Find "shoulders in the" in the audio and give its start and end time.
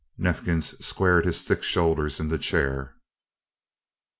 1.61-2.39